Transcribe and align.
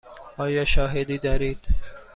آیا 0.37 0.65
شاهدی 0.65 1.17
دارید؟ 1.17 1.59